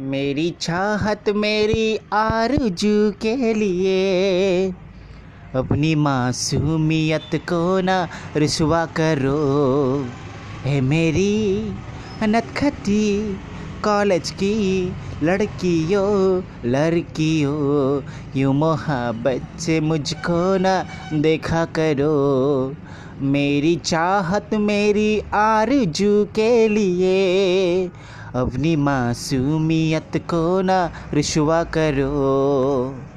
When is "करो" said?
8.86-10.06, 21.64-22.74, 31.64-33.13